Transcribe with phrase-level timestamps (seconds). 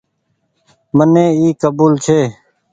[0.97, 2.19] مني اي ڪبول ڇي۔